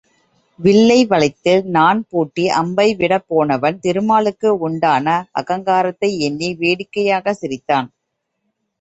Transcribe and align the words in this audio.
வில்லை 0.59 1.05
வளைத்து, 1.05 1.53
நாண் 1.75 2.01
பூட்டி, 2.09 2.45
அம்பை 2.61 2.87
விடப் 2.95 3.27
போனவன், 3.27 3.79
திருமாலுக்கு 3.79 4.51
உண்டான 4.59 5.07
அகங்காரத்தை 5.41 6.11
எண்ணி 6.29 6.51
வேடிக்கையாகச் 6.55 7.41
சிரித்தான். 7.41 7.89